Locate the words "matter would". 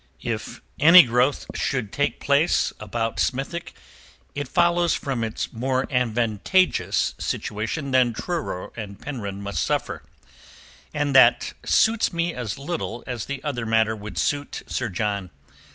13.67-14.17